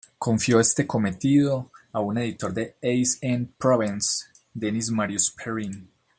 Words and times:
Confió 0.17 0.59
este 0.59 0.87
cometido 0.87 1.71
a 1.93 1.99
un 1.99 2.17
editor 2.17 2.55
de 2.55 2.75
Aix-en-Provence, 2.81 4.25
Denis 4.51 4.89
Marius 4.89 5.29
Perrin. 5.29 5.91